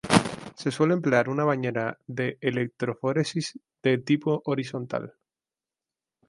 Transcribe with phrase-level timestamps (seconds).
[0.55, 5.13] Se suele emplear una bañera de electroforesis de tipo horizontal.